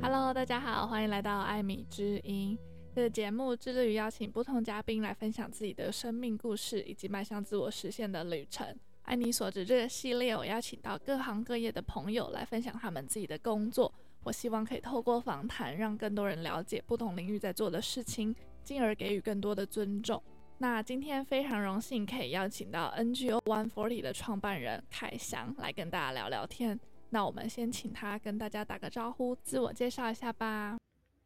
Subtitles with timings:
[0.00, 2.58] Hello，大家好，欢迎来到艾米之音。
[2.94, 8.66] 这个节目致力于邀请不同嘉宾来分享自己的生命故事，以及迈向自我实现的旅程。
[9.02, 13.92] 爱你所职这个系列，我邀请到各行各业的朋友来分享他们自己的工作。
[14.24, 20.22] 我希望可以透过访谈，让更多人了解不同领域在做的事情，进而给予更多的尊重。
[20.58, 26.78] 那今天非常荣幸可以邀请到 NGO One Forty 的创办人凯翔来跟大家聊聊天。
[27.10, 30.76] 那我们先请他跟大家打个招呼，自我介绍一下吧。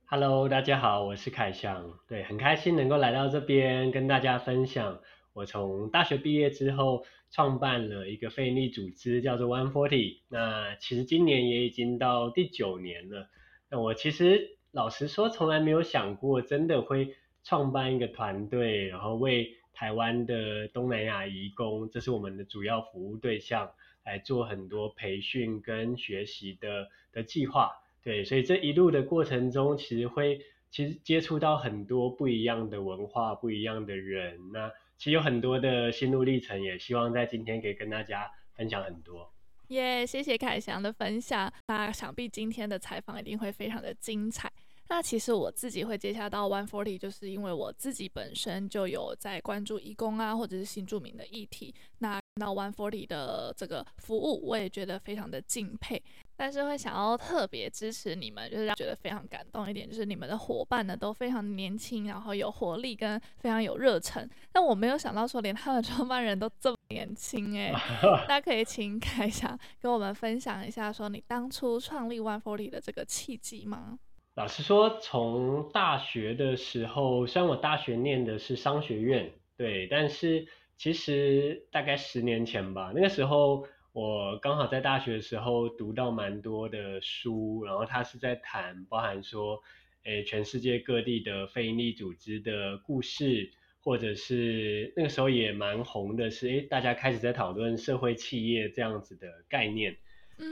[0.07, 1.93] Hello，大家好，我是凯翔。
[2.09, 4.99] 对，很开心能够来到这边跟大家分享。
[5.37, 10.21] 我从大学毕业之后，创办了一个非营利组织，叫做 One Forty。
[10.29, 13.29] 那其实今年也已经到第九年了。
[13.69, 23.71] 那我其实老实说，从来没有想过真的会创办一个团队，然后为台湾的东南亚移工，这是我们的主要服务对象。
[24.07, 27.73] 来做很多培训跟学习的的计划，
[28.05, 39.33] 对，所以这一路的过程中，其实会其实接触到很多不一样的文化、不一样的人，那其实有很多的心路历程，也希望在今天可以跟大家分享很多。
[39.69, 44.51] 耶，yeah, 谢谢凯翔的分享，那想必今天的采访一定会非常的精彩。
[44.89, 51.75] 那其实我自己会接洽到 One Forty，就是因为我自己本身就有在关注义工啊，或者是新住民的议题。
[51.99, 56.01] 那看到 One Forty 的这个服务，我也觉得非常的敬佩。
[56.37, 64.29] 但是会想要特别支持你们，就是让觉得非常感动一点，就是你们的伙伴呢都非常年轻，然后有活力跟非常有热忱。
[64.53, 67.73] 但我没有想到说连他们创办人都这么年轻哎。
[68.29, 73.99] 那可以请凯翔跟我们分享一下，说你当初创立 One Forty 的这个契机吗？
[74.35, 80.47] 老实说，从大学的时候，虽然我大学念的是商学院，对，但是
[80.77, 89.63] 其实大概十年前吧，那个时候我刚好在大学的时候读到蛮多的书，然后他是在谈，包含说，
[90.05, 99.97] 诶，全世界各地的非营利组织的故事，或者是那个时候也蛮红的是，诶，大家开始在讨论社会企业这样子的概念，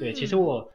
[0.00, 0.72] 对，其实我。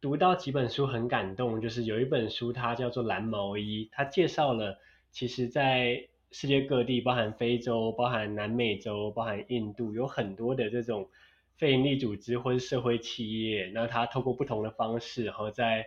[0.00, 4.76] 读到几本书很感动，就是有一本书它叫做《蓝毛衣》，它介绍了
[5.12, 11.08] 其实在世界各地，包含非洲、包含南美洲、包含印度，有很多的这种
[11.58, 15.86] 非营利组织或是社会企业，那它透过不同的方式，然后在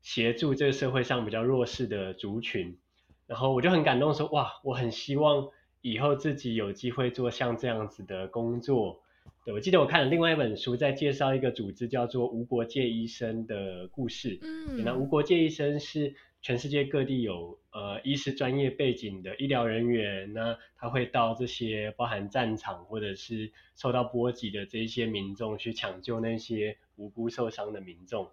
[0.00, 2.78] 协助这个社会上比较弱势的族群，
[3.26, 5.48] 然后我就很感动说，哇，我很希望
[5.82, 9.02] 以后自己有机会做像这样子的工作。
[9.44, 14.38] 对，我记得我看了另外一本书，在介绍一个组织叫做无国界医生的故事。
[14.42, 28.30] 嗯，那无国界医生是全世界各地有呃医师专业背景的医疗人员，那他会到这些包含战场或者是受到波及的这一些民众去抢救那些无辜受伤的民众。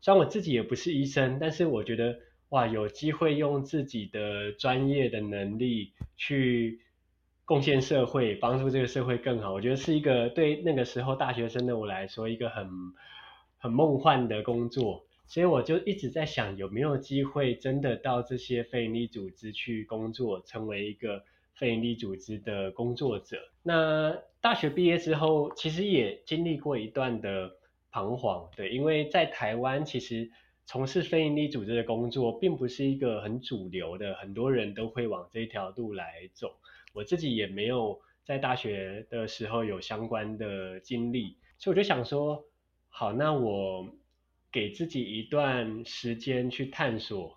[0.00, 6.80] 虽然我自己也不是医生，但是我觉得哇，有机会用自己的专业的能力去。
[7.44, 12.70] 贡献社会，帮助这个社会更好，我觉得是一个对那个时候大学生的我来说一个很
[13.58, 23.38] 很梦幻的工作，所以我就一直在想有没有机会真的到这些非营利组织去工作，成为一个非营利组织的工作者。
[23.62, 27.50] 那大学毕业之后，其实也经历过一段的
[27.90, 30.30] 彷徨，对，因为在台湾其实
[30.66, 36.54] 从事非营利组织的工作并不是一个很主流的，很多人都会往这条路来走。
[36.92, 42.44] 我自己也没有在大学的时候有相关的经历，所以我就想说，
[42.90, 43.88] 好，那我
[44.52, 47.32] 给自己一段时间去探索，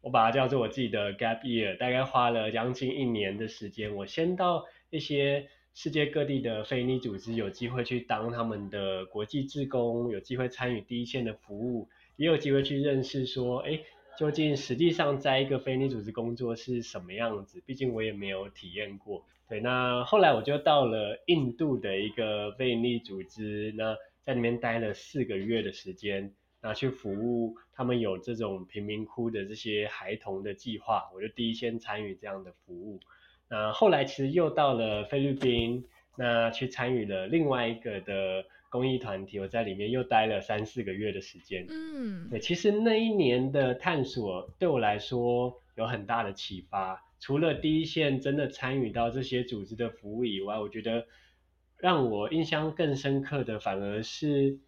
[0.00, 13.80] 我把它叫做我自己的 gap year，大概花了将近一年的时间，我先到一些世界各地的非营利组织，有机会去当他们的国际志工，有机会参与第一线的服务，也有机会去认识说，哎。
[14.18, 17.62] 究竟实际上在一个非营利组织工作是什么样子？
[17.64, 19.24] 毕竟我也没有体验过。
[19.48, 33.00] 对，那后来我就到了印度的一个非营利组织，那在里面待了四个月的时间，那去服务他们有这种贫民窟的这些孩童的计划，我就第一先参与这样的服务。
[33.48, 35.84] 那后来其实又到了菲律宾，
[36.16, 38.44] 那去参与了另外一个的。
[38.72, 41.66] 公益团体，我在里面又待了三四个月的时间。
[41.68, 47.02] 嗯，对，其实那一年的探索对我来说有很大的启发。
[47.18, 51.04] 除了第一线真的参与到这些组织的服务以外，我觉得
[51.78, 54.60] 让我印象更深刻的，反而是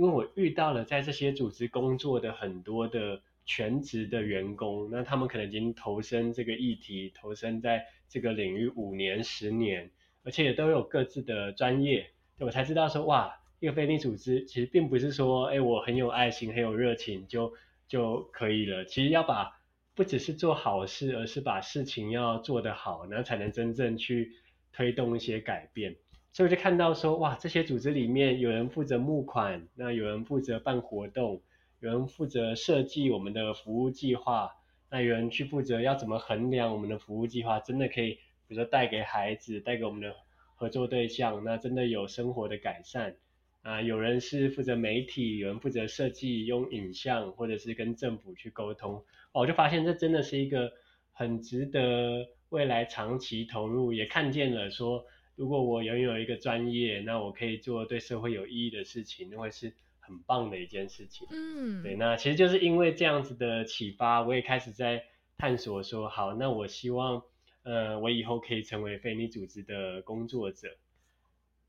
[0.00, 9.90] 因为我遇到了在这些组织工作的很多的全职的员工，那他们可能已经投身这个议题，投身在这个领域五年、十年，
[10.24, 17.52] 而且也都有各自的专业，我才知道说，哇，一个非营利组织其实并不是说，哎，我很有爱心、很有热情就
[17.86, 18.86] 就可以了。
[18.86, 19.60] 其实要把
[19.94, 24.32] 不只是做好事，而是把事情要做得好，然后才能真正去
[24.72, 25.94] 推动一些改变。
[26.32, 31.42] 所以我就看到说，哇，这些组织里面有人负责募款，那有人负责办活动。
[31.80, 34.50] 有人负责设计我们的服务计划，
[34.90, 38.10] 那有人去负责要怎么衡量我们的服务计划真的可以，
[38.46, 40.14] 比如说带给孩子，带给我们的
[40.54, 43.16] 合作对象，那真的有生活的改善
[43.62, 43.80] 啊。
[43.80, 48.96] 有人是负责媒体，有人负责设计用影像，或者是跟政府去沟通。
[49.32, 50.70] 哦，我就发现这真的是一个
[51.12, 55.02] 很值得未来长期投入，也看见了说，
[55.40, 59.72] 如果我拥有一个专业，那我可以做对社会有意义的事情，那会是。
[60.02, 65.04] 很棒的一件事情，嗯，对，那其实就是因为这样子的启发，我也开始在
[65.38, 67.22] 探索说，好，那我希望，
[67.62, 70.76] 呃，我以后可以成为非营利组织的工作者。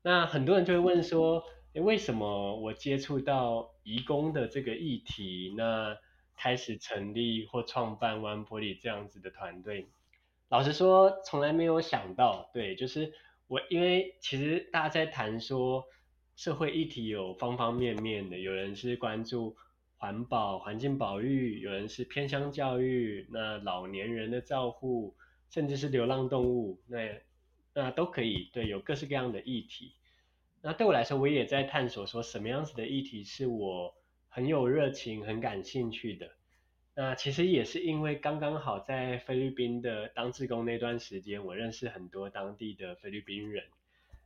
[0.02, 5.96] 那很多人就会问说，诶，为什么我接触到移工的这个议题，那
[6.36, 9.86] 开始成立或创办 One Poly 这样子的团队？
[10.48, 13.12] 老实说，从来没有想到，对，就是
[13.52, 15.84] 我，因为其实大家在谈说。
[16.34, 19.54] 社会议题有方方面面的，有人是关注
[19.98, 25.14] 环保、环境保育，有人是偏向教育，那老年人的照护，
[25.50, 27.20] 甚至是流浪动物，那
[27.74, 29.92] 那都可以，对，有各式各样的议题。
[30.62, 33.94] 那对我来说，我也在探索说什么样子的议题是我
[34.30, 36.30] 很有热情、很感兴趣的。
[36.94, 43.64] 那其实也是因为刚刚好在菲律宾的当志工那段时间，我认识很多当地的菲律宾人。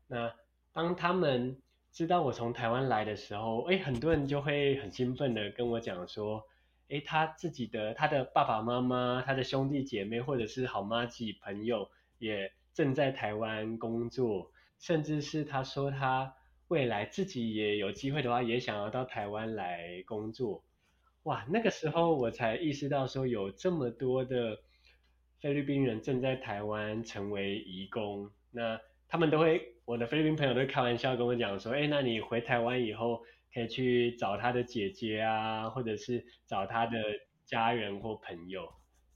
[0.08, 0.34] 那
[0.72, 1.56] 当他们
[1.92, 6.44] 知道我从台湾来的时候，哎，很多人就会很兴奋的跟我讲说，
[6.88, 11.88] 哎，他自己的他的爸爸妈妈、他的兄弟姐妹或者是好麻吉朋友
[12.18, 16.34] 也正在台湾工作，甚至是他说他
[16.66, 20.64] 未来自己也有机会的话，也想要到台湾来工作。
[21.26, 24.60] 哇，那个时候我才意识到说有这么多的
[25.40, 29.72] 菲律宾人正在台湾成为移工，那他们都会。
[29.84, 33.22] 我的菲律宾朋友都开玩笑跟我讲说，哎，那你回台湾以后
[33.54, 36.98] 可以去找他的姐姐啊，或者是找他的
[37.44, 38.68] 家人或朋友。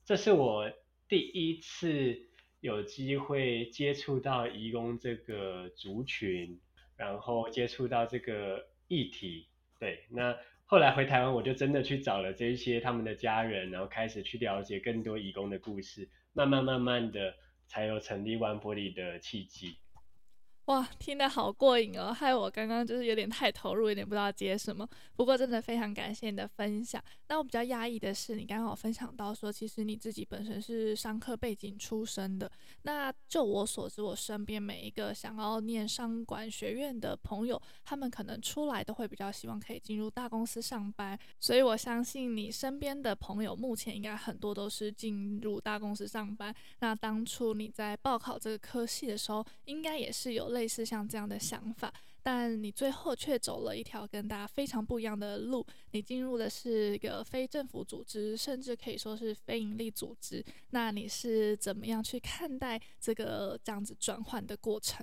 [0.04, 0.70] 这是我
[1.08, 2.16] 第一次
[2.60, 6.60] 有机会接触到移工这个族群，
[6.96, 9.48] 然后接触到这个议题。
[9.80, 10.36] 对，那
[10.70, 17.34] 后来回台湾，我就真的去找了这一些他们的家人，然后开始去了解更多义工的故事，慢慢慢慢的
[17.66, 19.74] 才有成立 one 玻璃的契机。
[20.70, 22.12] 哇，听得好过瘾哦！
[22.12, 24.88] 害我刚刚就是有点太投入，有点不知道接什么。
[25.16, 27.02] 不过真的非常感谢你的分享。
[27.26, 32.48] 那我比较压抑的是，你刚刚有分享到说，其实你自己本身是商科背景出身的。
[32.82, 41.18] 那就我所知，我身边每一个想要念商管学院的朋友，他们可能出来都会比较希望可以进入大公司上班。
[41.40, 46.54] 所以我相信你身边的朋友目前应该很多都是进入大公司上班。
[46.78, 51.90] 那当初你在报考这个科系的时候，应该也是有类类似像这样的想法，
[52.22, 55.66] 但你最后却走了一条跟大家非常不一样的路。
[55.92, 60.44] 你进入的是一个非政府组织，甚至可以说是非营利组织。
[60.72, 65.02] 那你是怎么样去看待这个这样子转换的过程？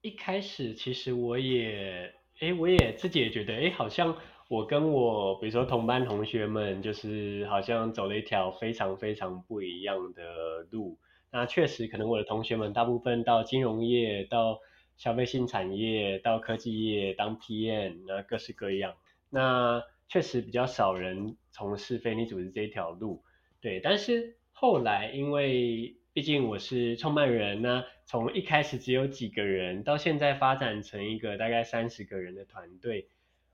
[0.00, 4.16] 一开始其实我也，哎，我也自己也觉得，哎，好像
[4.48, 10.98] 我跟我比如说同班同学们，就是好像走了一条非常非常不一样的路。
[11.36, 14.58] 那确实，可能我的同学们大部分到金融业、到
[14.96, 18.94] 消费性产业、到科技业当 PM，那各式各样。
[19.28, 23.22] 那确实比较少人从事非营利组织这一条路，
[23.60, 23.80] 对。
[23.80, 33.10] 但是后来，因为毕竟我是创办人，那从一开始只有几个人，到现在发展成一个大概三十个人的团队，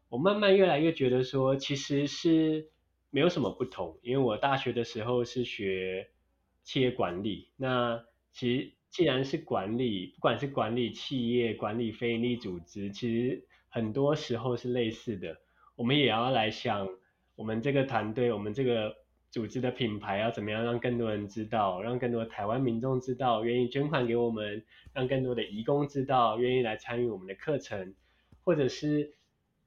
[0.09, 2.71] 我慢慢越来越觉得说，其实是
[3.11, 3.99] 没有什么不同。
[4.03, 6.11] 因为我大学的时候是学。
[6.65, 8.03] 企业管理，那
[8.33, 15.37] 其实既然是管理，不管是管理企业、管理非营利组织，其实很多时候是类似的。
[15.77, 16.89] 我们也要来想，
[17.35, 18.95] 我们这个团队，我们这个
[19.31, 27.95] 组织的品牌要怎么样让更多人知道，让更多台湾民众知道，愿意捐款给我们，让更多的义工知道，愿意来参与我们的课程，
[28.45, 29.15] 或者是。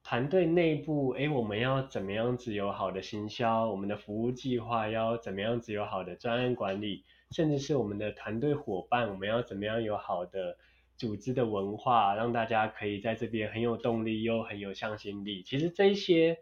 [0.08, 3.68] 团队内部，哎，我们要怎么样子有好的行销？
[3.68, 7.02] 我们的服务计划要怎么样子有好的专案管理？
[7.32, 10.58] 甚至是我们的团队伙伴，我们要怎么样有好的
[10.96, 15.42] 组织的文化，让大家可以在这边很有动力又很有向心力？
[15.42, 16.38] 其实这些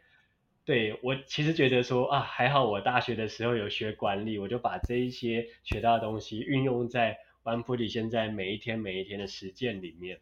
[0.66, 10.20] 对，我其实觉得说啊，还好我大学的时候有学管理，我就把这一些学到的东西运用在 One Forty 现在每一天每一天的实践里面。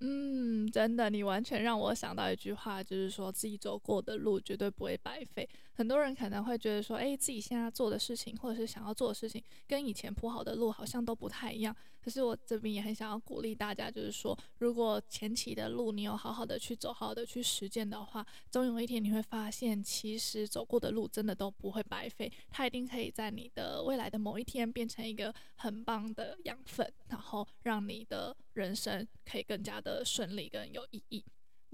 [0.00, 5.48] 嗯，真的，你完全让我想到一句话，就是说自己走过的路绝对不会白费。
[5.76, 11.76] 很多人可能会觉得说，诶，自己现在做的事情，或者是想要做的事情，跟以前铺好的路好像都不太一样。
[12.02, 31.22] 可是我这边也很想要鼓励大家，就是说，如果前期的路你有好好的去走，好好的去实践的话，总有一天你会发现，其实走过的路真的都不会白费，它一定可以在你的未来的某一天变成一个很棒的养分，然后让你的人生可以更加的顺利跟有意义。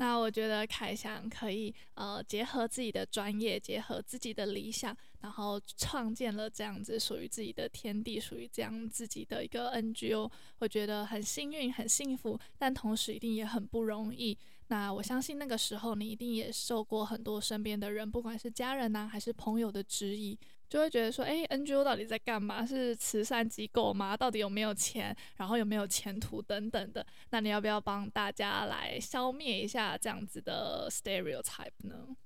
[0.03, 10.29] 那我觉得凯翔可以呃结合自己的专业，结合自己的理想，然后创建了这样子属于自己的天地，属于这样自己的一个 NGO，
[10.59, 14.37] 我觉得很幸运，很幸福，但同时一定也很不容易。
[14.67, 20.37] 那我相信那个时候你一定也受过很多身边的人，不管是家人呐、还是朋友的质疑。
[20.73, 22.65] 就会觉得说，哎，NGO 到底在干嘛？
[22.65, 24.17] 是慈善机构吗？
[24.17, 25.15] 到底有没有钱？
[25.37, 27.07] 然后有没有前途等等的？
[27.29, 32.17] 那你要不要帮大家来消灭一下这样子的 stereotype 呢？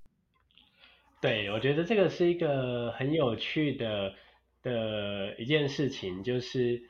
[1.20, 4.14] 对，我觉得这个是一个很有趣的
[4.62, 6.88] 的一件事情，就是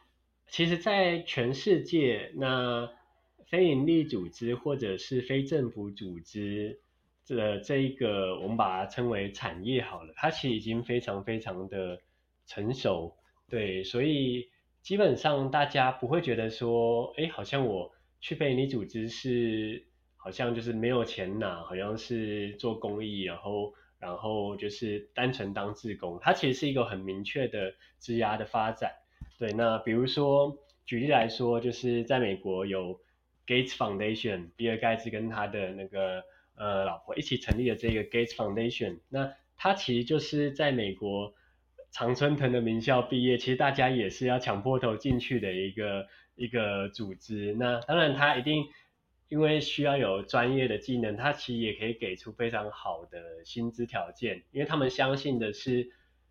[0.48, 2.86] 其实，在全世界，那
[3.46, 6.80] 非营利组织或者是非政府组织。
[7.26, 12.00] 这这一个我们把它称为产业好了，它其实已经非常非常的
[12.46, 13.16] 成熟，
[13.50, 14.48] 对，所以
[14.80, 17.90] 基本上大家不会觉得说，哎，好像我
[18.20, 19.84] 去非你组织是
[20.16, 28.92] 好像就是没有钱拿，好像是做公益，然后然后就是单纯当志工，它其实是一个很明确的质押的发展，
[29.36, 33.00] 对，那比如说举例来说，就是在美国有
[33.48, 36.22] Gates Foundation，比尔盖茨跟他的那个。
[36.56, 41.34] 呃，老婆一起成立了这个 Gates Foundation，那他其实就是在美国
[41.90, 47.54] 常春藤的名校毕业，其实大家也是要抢破头进去的一个一个组织。
[47.58, 48.64] 那当然，他一定
[49.28, 55.90] 因为需要有专业的技能，他其实也可以给出非常好的薪资条件，因为他们相信的是，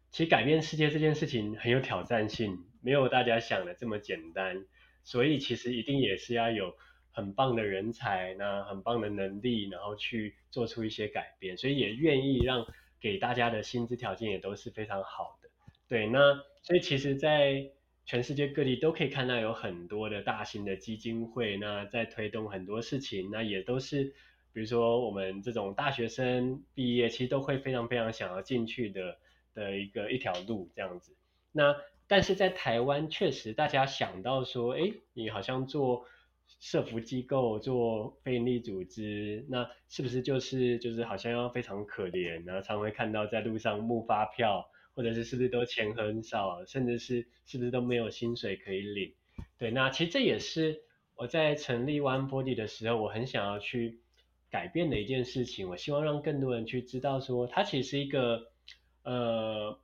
[0.09, 4.65] 其实改变世界这件事情很有挑战性，没有大家想的这么简单，
[5.03, 6.75] 所以其实一定也是要有。
[7.15, 12.67] 很棒的人才，那很棒的能力，然后去做出一些改变，所以也愿意让
[12.99, 15.49] 给大家的薪资条件也都是非常好的。
[15.87, 17.71] 对，那所以其实，在
[18.05, 24.13] 全世界各地都可以看到有很多的大型的基金会，那在推动很多事情，那也都是
[24.51, 29.17] 比如说我们这种大学生毕业，其实都会非常非常想要进去的
[29.53, 31.15] 的一个一条路这样子。
[31.53, 36.05] 那但是在台湾，确实大家想到说，哎，你好像做。
[36.59, 49.13] 社福机构做非营利组织，那是不是就是就是好像要非常可怜，然后常会看到在路上募发票，或者是是不是都钱很少，甚至是是不是都没有薪水可以领？
[49.59, 50.81] 对，那其实这也是
[51.15, 53.99] 我在成立 One Body 的时候，我很想要去
[54.49, 55.69] 改变的一件事情。
[55.69, 58.47] 我希望让更多人去知道说，它其实是一个
[59.03, 59.79] 呃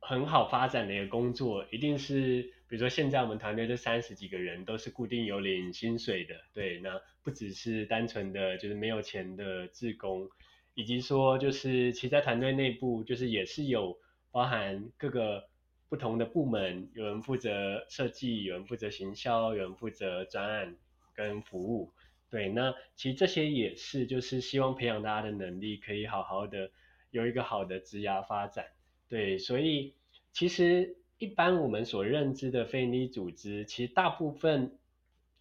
[0.00, 2.52] 很好发展的一个工作，一定是。
[2.72, 10.26] 比如说，现在我们团队这三十几个人都是固定有领薪水的，对，那不只是单纯的就是没有钱的自工，
[10.72, 13.98] 以及说就是其实在团队内部就是也是有
[14.30, 15.50] 包含各个
[15.90, 20.74] 不同的部门，有人负责设计，有人负责行销，有人负责专案
[21.14, 21.92] 跟服务，
[22.30, 26.70] 对，那其实这些也是就是希望培养大家的能力，可以好好的
[27.10, 28.64] 有一个好的职涯发展，
[29.10, 29.92] 对，所以
[30.32, 30.96] 其实。
[31.22, 34.76] 一般我们所认知的非营利组织，其实大部分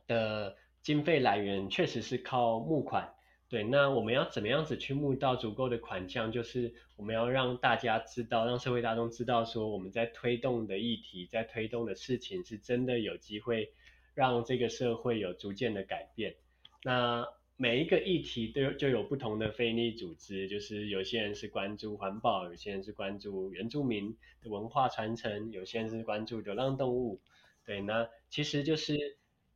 [0.05, 3.15] 的经费来源确实是靠募款。
[3.49, 6.31] 对，那我们要怎么样子去募到足够的款项？
[6.31, 13.73] 就是我们要让大家知道，让社会大众知道，说我们在推动的议题，在推动的事情，是真的有机会
[14.13, 16.35] 让这个社会有逐渐的改变。
[16.83, 17.27] 那
[17.61, 27.21] 每一个议题都有就有不同的非利组织，就是有些人是关注环保，有些人是关注原住民的文化传承，有些人是关注流浪动物。
[27.63, 28.97] 对，那其实就是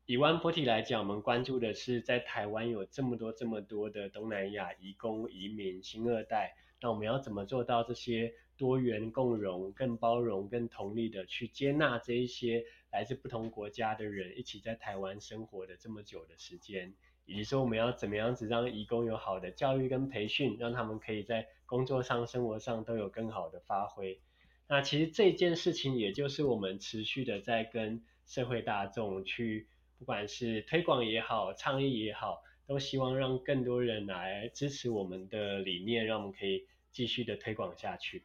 [0.06, 16.94] 以 One Forty 来讲，我们关注的是在台湾有这么多这么多的东南亚移工、移民、新二代，那我们要怎么做到这些多元共融、更包容、更同理的去接纳这一些来自不同国家的人一起在台湾生活的这么久的时间？
[17.26, 24.20] 以及说我们要怎么样子让移工有好的教育跟培训，让他们可以在工作上、生活上都有更好的发挥。
[24.68, 29.68] 那其实这件事情，也就是我们持续的在跟社会大众去，
[30.00, 38.24] 不管是推广也好、倡议也好，都希望让更多人来支持我们的理念，让我们可以继续的推广下去。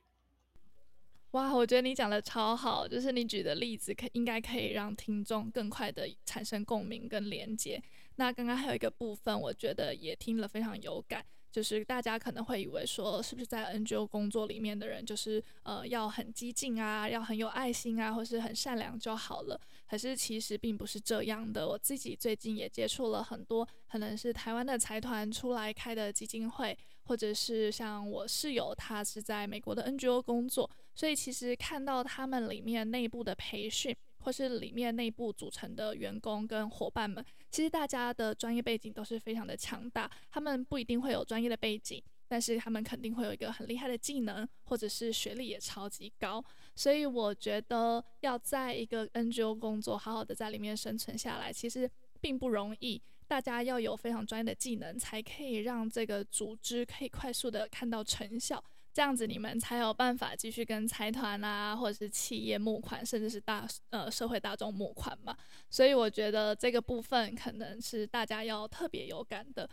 [1.33, 7.81] 哇，我觉得你讲的超好，就是你举的例子可应该可以让听众更快的产生共鸣跟连接。
[8.21, 11.25] 那刚刚还有一个部分，我觉得也听了非常有感。
[11.51, 19.59] 就是大家可能会以为说，是不是在 NGO 工作里面的人，就是呃要很激进啊，要很有爱心啊，或是很善良就好了。
[19.89, 21.67] 可是其实并不是这样的。
[21.67, 33.97] 我自己最近也接触了很多，可能是台湾的财团出来开的基金会，或者是像我室友，他是在美国的 NGO 工作，所以其实看到他们里面内部的培训。
[34.21, 40.11] 或是里面内部组成的员工跟伙伴们，其实大家的专业背景都是非常的强大。
[40.31, 46.45] 他们不一定会有专业的背景，但是他们肯定会有一个很厉害的技能，或者是学历也超级高。
[46.77, 53.01] 所以我觉得要在一个 NGO 工作，好好的在里面生存下来，其实并不容易。
[53.27, 58.63] 大家要有非常专业的技能，才可以让这个组织可以快速的看到成效。
[58.93, 65.37] 这样子你们才有办法继续跟财团啊，或者是企业募款，甚至是大呃社会大众募款嘛。
[65.69, 69.69] 所以我觉得这个部分可能是大家要特别有感的。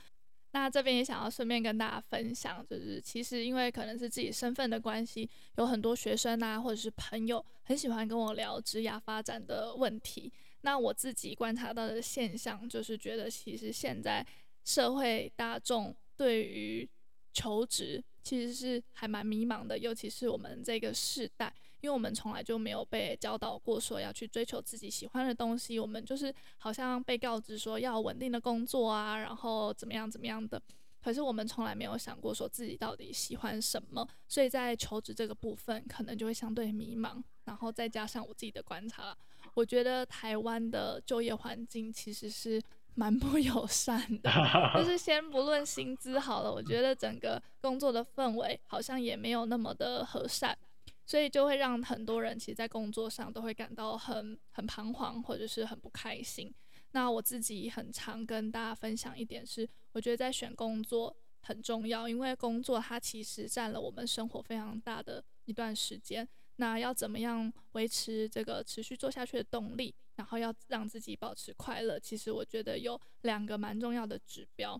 [0.51, 10.31] 那这边也想要顺便跟大家分享，就是其实因为可能是自己身份的关系，有很多学生啊，或者是朋友很喜欢跟我聊职涯发展的问题。
[10.61, 14.25] 那我自己观察到的现象，就是觉得其实现在
[14.63, 16.89] 社会大众对于
[17.33, 30.61] 求职其实是还蛮迷茫的，尤其是我们这个世代，因为我们从来就没有被教导过说要去追求自己喜欢的东西，我们就是好像被告知说要稳定的工作啊，然后怎么样怎么样的，
[31.01, 39.17] 可是我们从来没有想过说自己到底喜欢什么，所以在求职这个部分可能就会相对迷茫，然后再加上我自己的观察，
[39.53, 42.61] 我觉得台湾的就业环境其实是。
[42.99, 44.31] 蛮不友善的，
[44.75, 50.57] 就是先不论薪资好了，我觉得整个工作的氛围好像也没有那么的和善，
[51.05, 56.51] 所以就会让很多人其实，在工作上都会感到很很彷徨，或者是很不开心。
[56.93, 66.27] 那我自己很常跟大家分享一点是，我觉得在选工作很重要，因为工作它其实占了我们生活非常大的一段时间。
[66.55, 69.93] 那要怎么样维持这个持续做下去的动力？
[70.17, 74.77] 然后要让自己保持快乐，其实我觉得有两个蛮重要的指标。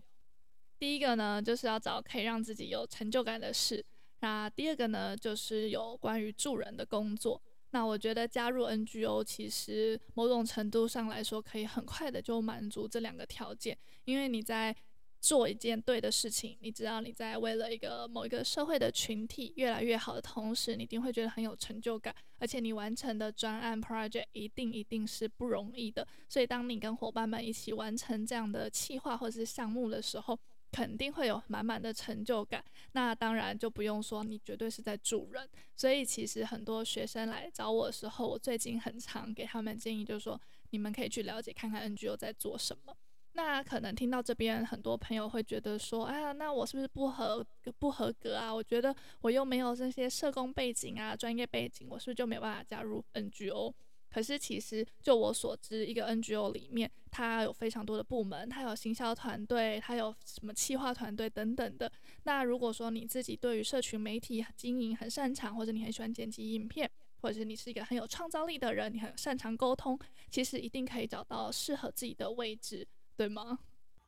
[0.78, 3.82] 第一个呢，就是要找可以让自己有成就感的事。
[4.20, 7.40] 那第二个呢，就是有关于助人的工作。
[7.70, 14.76] 那我觉得加入 NGO 其实某种程度上来说，可以很快的就满足这两个条件，因为你在。
[15.20, 26.06] 做一件对的事情，你知道你在为了一个某一个社会的群体越来越好的同时，你一定会觉得很有成就感，而且你完成的专案 project 一定一定是不容易的。
[26.28, 30.38] 所以当你跟伙伴们一起完成这样的企划或者是项目的时候，
[30.70, 32.64] 肯定会有满满的成就感。
[32.92, 35.48] 那当然就不用说，你绝对是在助人。
[35.74, 42.94] 所以其实很多学生来找我的时候，我最近很常给他们建议，就是说你们可以去了解看看 NGO 在做什么。
[43.38, 47.46] 那可能听到这边，很多朋友会觉得说：“哎呀，那我是不是不合
[47.78, 48.52] 不合格啊？
[48.52, 53.72] 我觉得我又没有这些社工背景啊、专业背景，我是不是就没办法加入 NGO？”
[54.10, 61.88] 可是其实就我所知，一个 NGO 里面，它有非常多的部门，它有行销团队，它有什么企划团队等等的。
[62.24, 69.96] 那如果说你自己对于社群媒体经营很擅长，或者你很喜欢剪辑影片，或者是你是一个很有创造力的人，你很擅长沟通，
[70.28, 72.84] 其实一定可以找到适合自己的位置。
[73.18, 73.58] 对吗？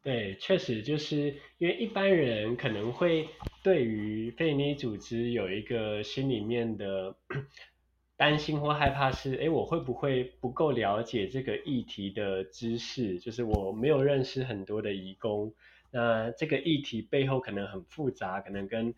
[0.03, 3.29] 对，确实就是因为一般人可能会
[3.62, 7.14] 对于非营利组织有一个心里面的
[8.16, 13.18] 担心或害怕是，诶，我会不会不够了解这个议题的知识？
[13.20, 15.53] 就是我没有认识很多的移工，
[15.90, 18.94] 那这个议题背后可能很复杂，可能跟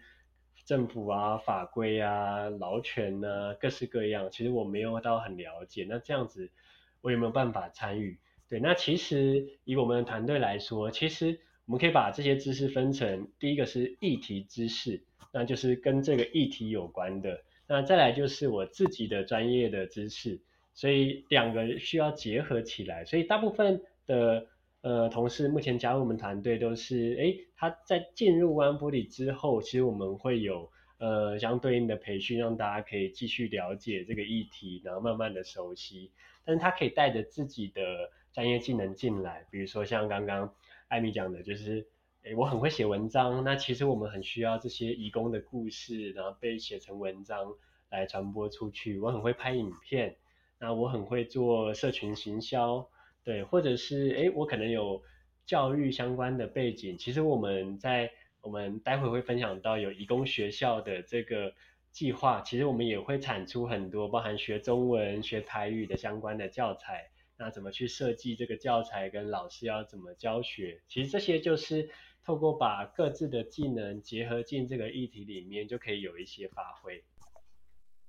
[0.64, 5.84] 政府啊、法规啊、劳权啊各式各样，其实我没有到很了解。
[5.88, 6.52] 那这样子，
[7.00, 8.20] 我有没有办法参与？
[8.52, 20.38] 对，那其实以我们的团队来说，其实我们可以把这些知识分成，第一个是议题知识，那就是跟这个议题有关的，那再来就是我自己的专业的知识，
[20.74, 23.06] 所以两个需要结合起来。
[23.06, 24.46] 所以大部分的
[24.82, 36.10] 呃同事目前加入我们团队都是，诶，他在进入 One Forty 之后，其实我们会有呃相对应的培训，让大家可以继续了解这个议题，然后慢慢的熟悉，
[36.44, 38.10] 但是他可以带着自己的。
[38.32, 40.54] 专业技能进来，比如说像刚刚
[40.88, 41.86] 艾米讲的，就是，
[42.22, 47.54] 诶，我很会写文章，那其实我们很需要这些移工的故事，然后被写成文章
[47.90, 48.98] 来传播出去。
[48.98, 50.16] 我很会拍影片，
[50.58, 52.88] 那我很会做社群行销，
[53.22, 55.02] 对，或者是，诶，我可能有
[55.44, 61.52] 教育相关的背景，其实我们在我们待会会分享到有移工学校的这个
[61.90, 67.11] 计划，其实我们也会产出很多包含学中文、学台语的相关的教材。
[67.42, 70.80] 那怎么去设计这个教材，跟老师要怎么教学？
[70.86, 71.90] 其实这些就是
[72.24, 77.02] 透过把各自的技能结合进这个议题里面，就可以有一些发挥。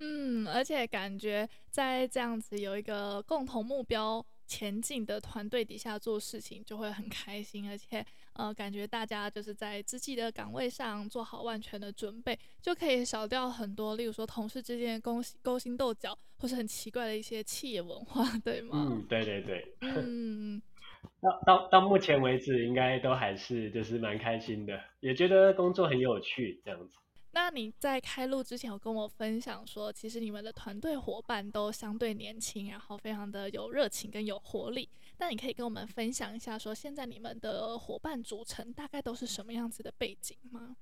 [0.01, 18.87] 嗯，而且感觉在这样子有一个共同目标前进的团队底下做事情，就会很开心，而且呃，感觉大家就是在自己的岗位上做好万全的准备，就可以少掉很多，例如说同事之间的勾勾心斗角，或是很奇怪的一些企业文化， 对吗？
[18.89, 19.75] 嗯，对对对。
[19.81, 20.61] 嗯，
[21.21, 26.95] 到到到目前为止，应该都还是就是蛮开心的，也觉得工作很有趣这样子。
[27.35, 34.87] 那你在开录之前有跟我分享说，其实你们的团队伙伴都相对年轻，然后非常的有热情跟有活力。
[35.19, 40.75] 那你可以跟我们分享一下，说现在你们的伙伴组成大概都是什么样子的背景吗？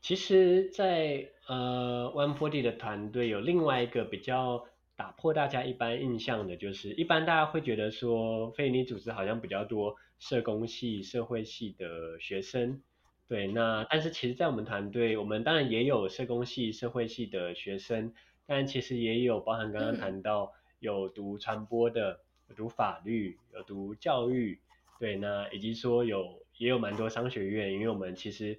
[0.00, 0.86] 其实在，
[1.22, 4.64] 在呃 One Forty 的团队有另外一个比较
[4.96, 12.80] 打破大家一般印象的，就是一般大家会觉得说，非营利组织好像比较多社工系、社会系的学生。
[13.28, 18.14] 对，那但是其实，在我们团队，我们当然也有社工系、社会系的学生，
[18.46, 24.58] 但其实也有包含刚刚谈到有读传播的、有读法律、有读教育，
[24.98, 28.58] 对，那以及说有也有蛮多商学院，因为我们其实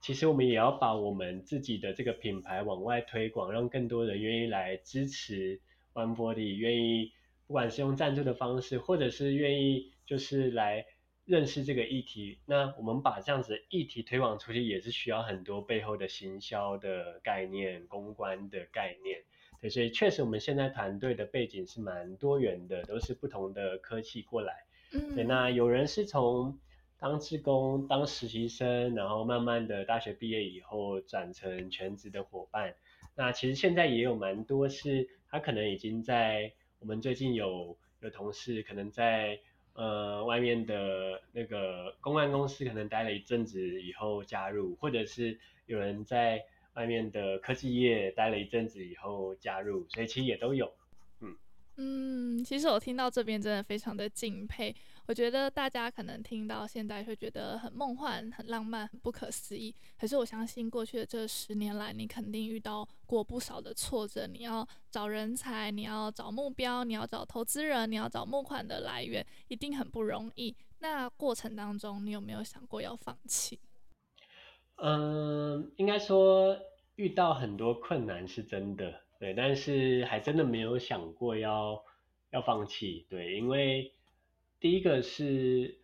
[0.00, 5.60] 其实我们也要把我们自己的这个品牌往外推广，让更多人愿意来支持
[5.94, 7.12] One Body，愿意
[7.46, 10.86] 不管是用赞助的方式，或者是愿意就是来。
[11.26, 19.22] 认识这个议题，那我们把这样子的议题推广出去，也是需要很多背后的行销的概念、公关的概念。
[19.60, 24.64] 对，所以确实我们现在团队的背景是蛮多元的，都是不同的科系过来。
[24.92, 26.58] 嗯，对，那有人是从
[26.98, 32.74] 当志工、当实习生，然后慢慢的大学毕业以后转成全职的伙伴。
[33.14, 39.38] 那其实现在也有蛮多是，他可能已经在我们最近有有同事可能在。
[39.72, 46.44] 呃，外面的那个公关公司可能待了一阵子以后加入，或者是有人在
[46.80, 50.72] 外面的科技业待了一阵子以后加入，所以其实也都有。
[51.20, 51.36] 嗯
[51.76, 54.74] 嗯，其实我听到这边真的非常的敬佩。
[55.06, 59.74] 我觉得大家可能听到现在会觉得很梦幻、很浪漫、很不可思议。
[59.98, 64.26] 可是我相信过去的这十年来，你肯定遇到过不少的挫折。
[64.26, 70.56] 你要找人才，你要找目标，你要找投资人，你要找募款的来源，一定很不容易。
[70.78, 73.60] 那过程当中，你有没有想过要放弃？
[74.82, 76.56] 嗯，应该说
[77.00, 81.82] 遇到很多困难是真的，对，但是还真的没有想过要
[82.30, 83.92] 要放弃，对，因为。
[84.62, 85.78] 第一个是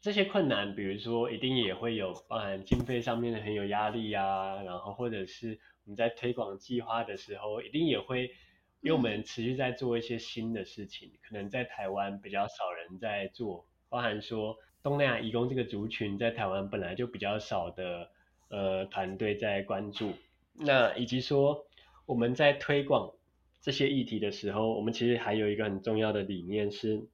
[0.00, 8.22] 这些困难，比如说一定也会有包含经费上面的很有压力啊，然后或者是我们在推广计划的时候，一定也会，
[8.80, 18.10] 因为我们持续在做一些新的事情，可能在台湾比较少人在做，包含说东南亚移工这个族群在台湾本来就比较少的
[18.48, 20.14] 呃团队在关注，
[20.60, 21.66] 那以及说
[22.06, 23.12] 我们在推广
[23.60, 27.06] 这些议题的时候，我们其实还有一个很重要的理念是。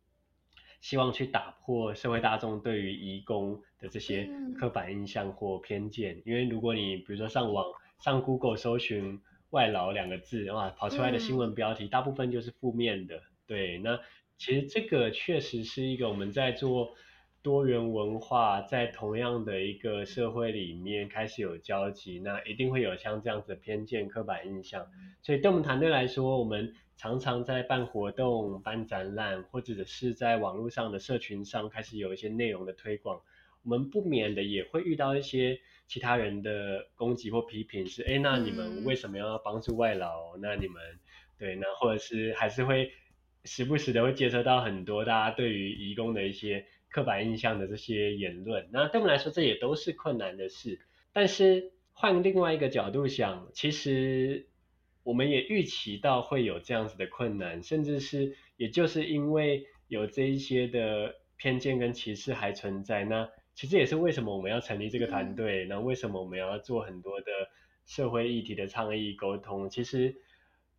[0.82, 7.64] 希望去打破社会大众对于移工的这些刻板印象或偏见，因为如果你比如说上网
[7.98, 13.20] 上 Google 搜寻外劳两个字，哇，跑出来的新闻标题大部分就是负面的。
[13.48, 13.98] 对，那
[14.38, 16.94] 其实这个确实是一个我们在做
[17.46, 24.84] 多元文化，在同样的一个社会里面开始有交集，那一定会有像这样子的偏见、刻板印象。
[25.22, 26.74] 所以对我们团队来说，我们。
[26.98, 33.20] 常常在办活动、办展览，或者是在网络上的社群上开始有一些内容的推广，
[33.62, 40.38] 我们不免的也会遇到一些其他人的攻击或批评，是哎，那你们为什么要帮助外劳？
[40.40, 40.82] 那你们
[41.38, 42.90] 对，那或者是还是会
[43.44, 48.68] 时不时的会接收到很多大家对于移工的一些刻板印象的这些言论。
[48.72, 50.80] 那对我们来说，这也都是困难的事。
[51.12, 54.48] 但是换另外一个角度想，其实。
[55.06, 67.26] 我们也预期到会有这样子的困难，甚至是也就是因为有这一些的偏见跟歧视还存在，那其实也是为什么我们要成立这个团队，那为什么我们要做很多的
[67.86, 69.70] 社会议题的倡议沟通？
[69.70, 70.16] 其实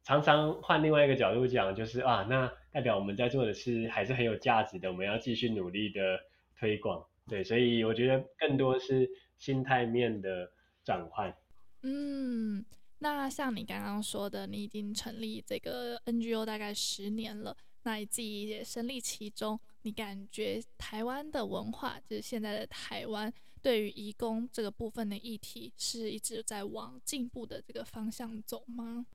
[0.04, 6.20] 常常换另外一个角度讲，就是啊，那代表我们在做的事还是很有价值的，我们要继续努力的
[6.60, 9.10] 推广，对，所以我觉得更多是
[9.40, 10.48] 心态面的
[10.86, 11.36] 转换。
[11.82, 12.64] 嗯。
[13.00, 29.08] 那像你刚刚说的，你已经成立这个 NGO 大概十年了，那你自己也身历其中，你感觉台湾的文化，就是现在的台湾，对于移工这个部分的议题，是一直在往进步的这个方向走吗？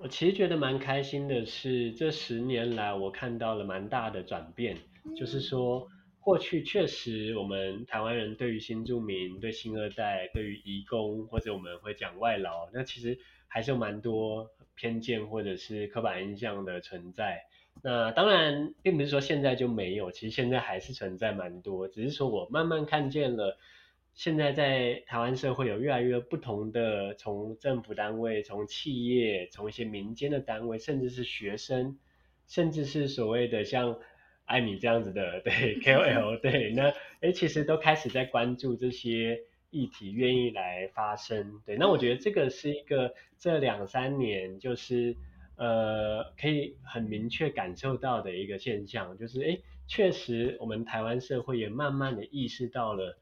[0.00, 5.88] 我其实觉得蛮开心的是，这十年来我看到了蛮大的转变，嗯、就是说。
[6.20, 17.40] 过去确实，我们台湾人对于新住民、对新二代、对于移工，或者我们会讲外劳，那其实还是有蛮多偏见或者是刻板印象的存在。
[17.82, 23.56] 那当然，并不是说现在就没有，其实现在还是存在蛮多，只是说我慢慢看见了，
[24.18, 31.96] 现在在台湾社会有越来越不同的，从政府单位、从企业、从一些民间的单位，甚至是学生，
[32.48, 33.96] 甚至是所谓的像。
[34.44, 45.14] 艾米这样子的，对 KOL，对，那诶其实都开始在关注这些议题，愿意来发声，对，那我觉得这个是一个这两三年就是
[45.56, 53.18] 呃可以很明确感受到的一个现象，就是诶确实我们台湾社会也慢慢的意识到了，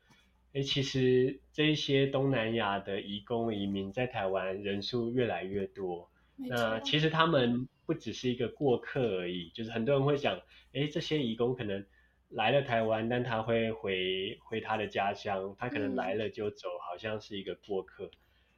[0.57, 7.69] 诶其实这些东南亚的移工移民在台湾人数越来越多，那其实他们。
[7.87, 10.41] 不只是一个过客而已，就是很多人会想，
[10.73, 11.87] 诶，这些移工可能
[12.31, 18.07] 来了台湾，但他会回回他的家乡，他可能来了就走，好像是一个过客。
[18.07, 18.11] 嗯、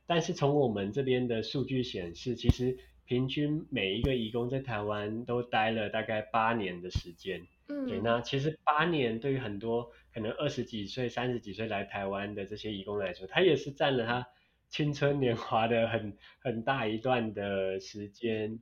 [0.06, 7.46] 但是从我们这边的数据显示，其实平均每一个移工在台湾都待了大概八年的时间。
[7.68, 14.26] 嗯，对，那其实八年对于很多可能二十几岁、三十几岁来台湾的这些移工来说，他也是占了他
[14.68, 18.61] 青春年华的很很大一段的时间。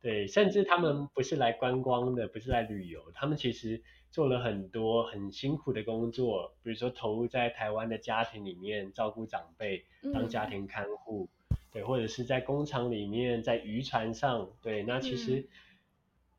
[0.00, 15.48] 对，甚至他们不是来观光的，不是来旅游，他们其实做了很多很辛苦的工作，比如说投入在台湾的家庭里面照顾长辈，当家庭看护，嗯、对，或者是在工厂里面，在渔船上，对，那其实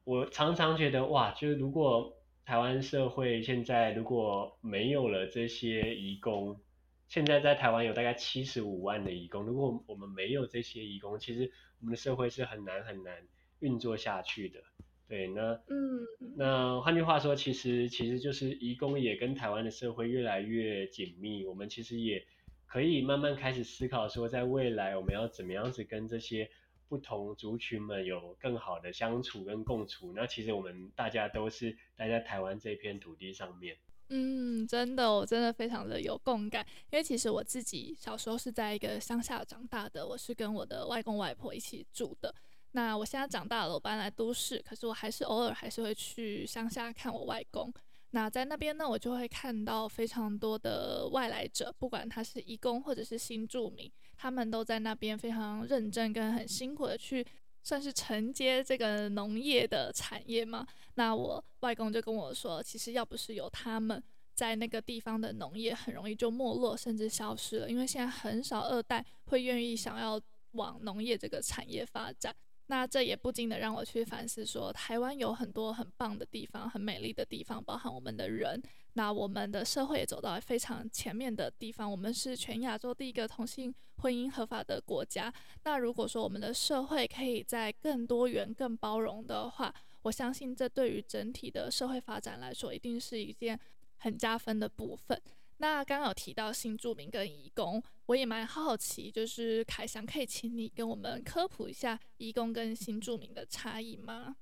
[0.06, 2.15] 我常常觉得哇，就是如果
[2.46, 6.62] 台湾社会现在如果没有了这些移工，
[7.10, 13.13] 现在在台湾有大概七十五万的移工，如果我们没有这些移工，其实我们的社会是很难很难。
[13.62, 14.60] 运作下去的，
[15.08, 22.28] 对，那嗯，那换句话说，其实其实就是移工也跟台湾的社会越来越紧密，我们其实也
[22.68, 26.52] 可以慢慢开始思考说，在未来我们要怎么样子跟这些
[26.88, 30.13] 不同族群们有更好的相处跟共处。
[30.13, 33.78] 那其实我们大家都是待在台湾这片土地上面。
[34.10, 42.34] 嗯，真的，我真的非常的有共感，因为其实我自己小时候是在一个乡下长大的，我是跟我的外公外婆一起住的。
[42.74, 47.74] 那我现在长大了，我搬来都市，可是我还是偶尔还是会去乡下看我外公。
[48.12, 57.25] 那在那边呢，我就会看到非常多的外来者，不管他是移工或者是新住民，他们都在那边非常认真跟很辛苦的去，
[57.63, 60.65] 算是承接这个农业的产业嘛。
[60.95, 64.01] 那我外公就跟我说，其实要不是有他们
[64.34, 70.19] 在那个地方的农业，很容易就没落甚至消失了，因为现在很少二代会愿意想要
[70.51, 72.36] 往农业这个产业发展。
[72.67, 78.62] 那这也不禁的让我去反思说，台湾有很多很棒的地方，很美丽的地方，包含我们的人。
[78.93, 85.32] 那我们的社会也走到非常前面的地方，我们是全亚洲第一个同性婚姻合法的国家。
[85.63, 93.60] 那如果说我们的社会可以在更多元、更包容的话，我相信这对于整体的社会发展来说，一定是一件
[93.97, 95.21] 很加分的部分。
[95.58, 104.36] 那刚刚有提到新住民跟移工，我也蛮好奇，就是凯翔可以请你跟我们科普一下移工跟新住民的差异吗？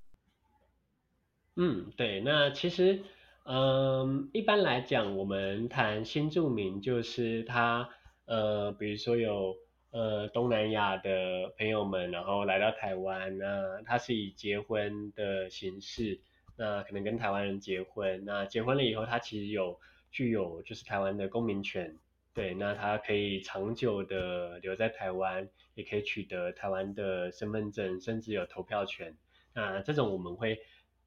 [1.56, 3.04] 嗯，对，那其实，
[3.46, 7.88] 嗯，一般来讲，我们谈新住民，就是他，
[8.26, 9.56] 呃，比如说有
[9.92, 16.20] 呃东南亚的朋友们，然后来到台湾，那他是以结婚的形式，
[16.58, 19.80] 那可能跟台湾人结婚，那结婚了以后，他其实有。
[20.14, 21.98] 具有就是台湾的公民权，
[22.34, 29.18] 对，那他可以长久的留在台湾，也可以取得台湾的身份证，甚至有投票权。
[29.56, 30.60] 那这种我们会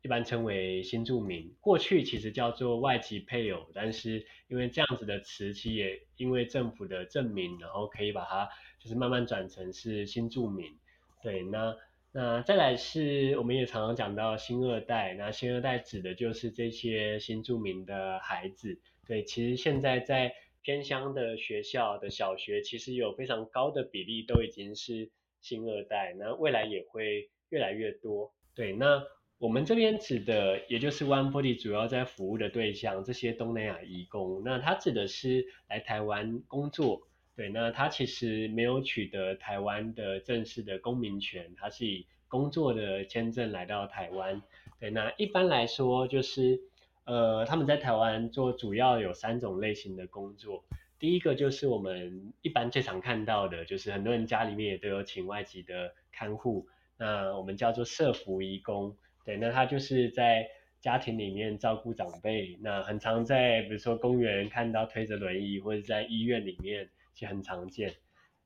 [0.03, 8.49] 一般称为新住民，过去其实叫做外籍配偶，但是因为这样子的词，其实也因为政府的证明，然后可以把它
[8.81, 10.77] 就是慢慢转成是新住民。
[11.23, 11.77] 对，那
[12.11, 18.81] 那再来是我们也常常讲到新二代，那新二代指的就是这些新住民的孩子。
[19.07, 25.09] 对，其实现在在偏乡的学校的小学，其实有非常高的比例都已经是
[25.40, 28.35] 新二代，那未来也会越来越多。
[28.53, 29.01] 对，那
[29.38, 37.03] 我们这边指的，也就是 One Body 主要在服务的对象，这些东南亚移工，那他指的是来台湾工作。
[37.37, 44.42] 对，那他其实没有取得台湾的正式的公民权，他是以工作的签证来到台湾。
[44.81, 46.61] 对，那一般来说就是。
[47.07, 50.64] 呃，他们在台湾做主要有三种类型的工作。
[50.99, 56.66] 第一个就是我们一般最常看到的，就是很多人家里面也都有请外籍的看护，
[56.97, 58.97] 那我们叫做社福移工。
[59.25, 60.49] 对，那他就是在
[60.81, 67.95] 家庭里面照顾长辈，那很常在比如说公园看到推着轮椅，或者在医院里面就很常见。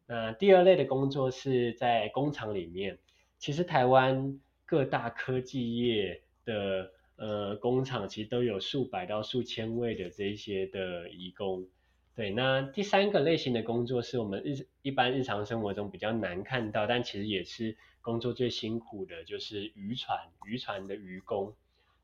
[0.07, 2.99] 那第二类的工作是在工厂里面，
[3.39, 11.69] 其实台湾各大科技业的呃工厂其实都有数百到数千位的这些的移工。
[12.17, 21.55] 对，那第三个类型的工作是我们日一般日常生活中比较难看到，但其实也是工作最辛苦的，就是渔船渔船的渔工。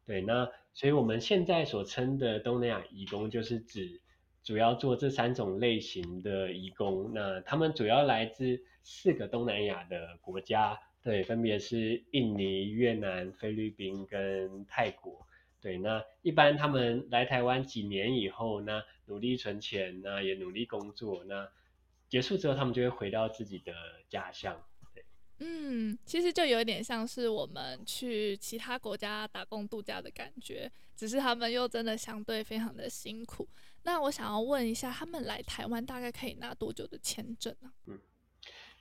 [0.06, 4.00] 对，那所以我们现在所称的东南亚移工，就是指
[4.44, 7.10] 主要做这三种类型的移工。
[7.14, 15.24] 那他们主要来自四个东南亚的国家，对，分别是印尼、越南、菲律宾跟泰国。
[15.60, 21.48] 对，那一般他们来台湾几年以后，那努力存钱，那也努力工作，那
[22.08, 23.72] 结束之后，他们就会回到自己的
[24.08, 24.60] 家乡。
[25.38, 33.48] 嗯，其实就有点像是我们去其他国家打工度假的感觉，只是他们又真的相对非常的辛苦。
[33.84, 37.70] 那我想要问一下，他们来台湾大概可以拿多久的签证呢？
[37.86, 38.00] 嗯，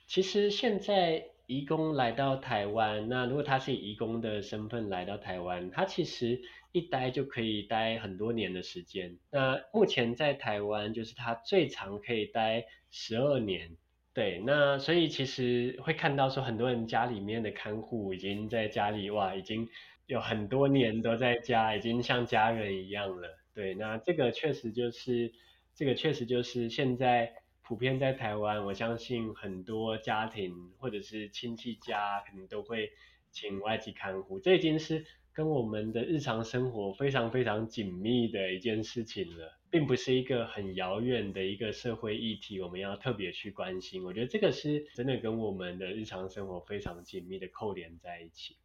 [0.08, 6.40] 其实现在移工来到台湾，那如果他是以移工的身份来到台湾，他其实
[6.72, 9.16] 一待就可以待很多年的时间。
[9.30, 13.76] 那目前在台湾，就是他最长可以待十二年。
[14.12, 19.68] 对，那所以其实会看到说，很多人家里面的看护已经在家里哇，已经
[20.06, 23.28] 有很多年都在家，已经像家人一样了。
[23.54, 25.30] 对，那这个确实就是，
[25.74, 27.32] 这个确实就是现在
[27.66, 32.90] 普遍在台湾，我相信很多家庭或者是亲戚家可能都会
[33.30, 35.04] 请外籍看护，这已经是。
[35.36, 44.02] 跟我们的日常生活非常非常紧密的一件事情了，并不是一个很遥远的一个社会议题，我们要特别去关心。
[44.02, 48.56] 我觉得这个是真的跟我们的日常生活非常紧密的扣连在一起。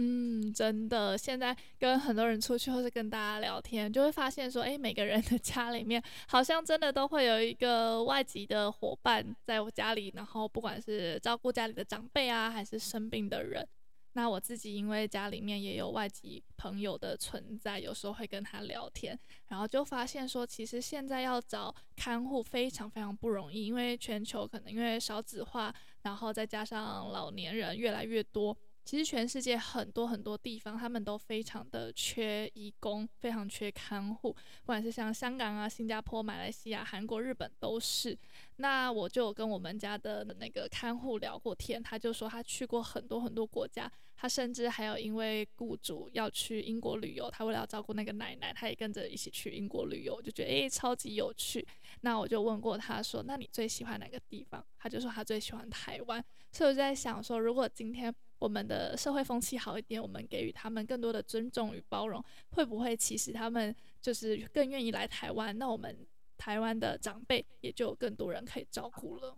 [0.00, 13.66] 嗯，真的，现在跟很多人出去或是跟大家聊天，就会发现说，哎，每个人的家里面好像真的都会有一个外籍的伙伴在我家里，然后不管是照顾家里的长辈啊，还是生病的人。
[14.12, 28.56] 那我自己因为家里面也有外籍朋友的存在，有时候会跟他聊天，然后就发现说，其实现在要找看护非常非常不容易，因为全球可能因为少子化，然后再加上老年人越来越多。
[28.88, 38.18] 其实全世界很多很多地方，他们都非常的缺义工，非常缺看护，不管是像香港啊、新加坡、马来西亚、韩国、日本都是。
[38.56, 51.62] 那我就跟我们家的那个看护聊过天，他就说他去过很多很多国家，他甚至还有因为雇主要去英国旅游，他为了要照顾那个奶奶，他也跟着一起去英国旅游，就觉得诶超级有趣。
[52.00, 54.64] 那我就问过他说，那你最喜欢哪个地方？
[54.78, 56.24] 他就说他最喜欢台湾。
[56.50, 65.58] 所以我就在想说，如果今天我们的社会风气好一点，我们给予他们更多的尊重与包容，会不会其实他们就是更愿意来台湾？
[65.58, 69.36] 那我们台湾的长辈也就更多人可以照顾了。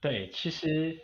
[0.00, 0.98] 对，其实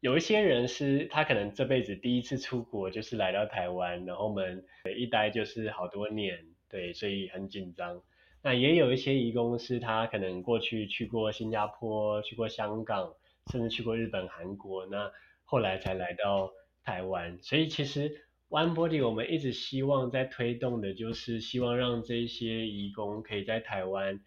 [0.00, 4.62] 有一些人是他可能这辈子第一次出国就是来到台湾，然后我们
[4.98, 8.02] 一待就是好多年，对，所以很紧张。
[8.42, 13.14] 那也有一些移工是他可能过去去过新加坡，去过香港，
[13.50, 15.10] 甚至去过日本、韩国，那。
[15.50, 16.52] 后来才来到
[16.84, 24.20] 台湾，所以其实 Oneboarding 我们一直希望在推动的，就是希望让这些移工可以在台湾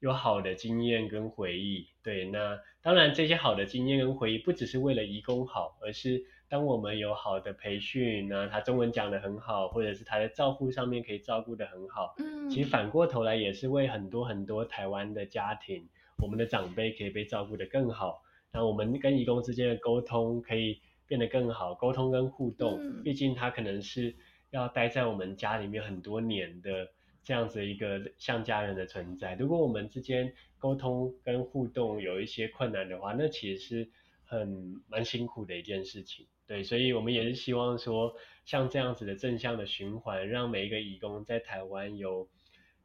[0.00, 1.86] 有好的经验跟回忆。
[2.02, 12.16] 对，那当然这些好的经验跟回忆不只是为了移工好，而是当我们有好的培训，那他中文讲得很好，或者是他在照顾上面可以照顾得很好。
[12.18, 15.88] 嗯，其实反过头来也是为很多很多台湾的家庭，
[16.20, 18.24] 我们的长辈可以被照顾得更好。
[18.54, 24.14] 那我们跟义工之间的沟通可以变得更好，沟通跟互动，毕竟他可能是
[24.50, 26.88] 要待在我们家里面很多年的
[27.24, 29.34] 这样子一个像家人的存在。
[29.34, 33.90] 如果我们之间沟通跟互动有一些困难的话，那其实是
[34.24, 36.28] 很蛮辛苦的一件事情。
[36.46, 42.28] 对，所以我们也是希望说，像这样子的正向的循环，让每一个义工在台湾有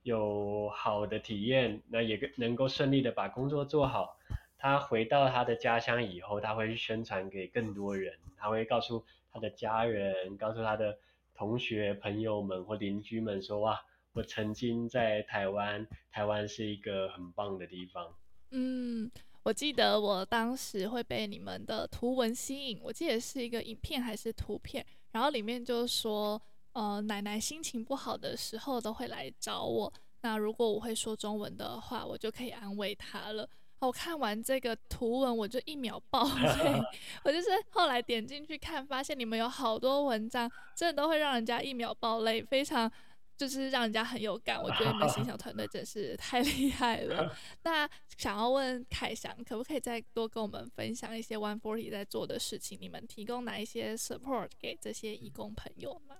[0.02, 4.18] 有好的体验，那也能够顺利的把工作做好。
[4.60, 10.96] 他回到他的家乡以后，他会宣传给更多人，他会告诉他的家人，告诉他的
[11.34, 13.80] 同学、朋友们或邻居们说：“哇，
[14.14, 18.14] 我曾经在台湾，台湾是一个很棒的地方。”
[18.52, 19.10] 嗯，
[19.44, 26.40] 我记得我当时会被你们的图文吸引，我记得是一个影片还是图片，然后里面就说。
[26.74, 29.92] 呃奶奶心情不好的时候都会来找我。
[30.22, 33.50] 那如果我会说中文的话，我就可以安慰她了。
[33.80, 36.82] 我看完这个图文，我就一秒爆 泪。
[37.24, 42.92] 我就是后来点进去看，发现你们有好多文章，真的都会让人家一秒爆泪，非常
[43.38, 44.62] 就是让人家很有感。
[44.62, 47.34] 我觉得你们行销团队真是太厉害了。
[47.64, 52.78] 那想要问凯翔，可不可以再多跟我们分享一些 One Forty 在做的事情？
[52.82, 56.18] 你们提供哪一些 support 给这些义工朋友吗？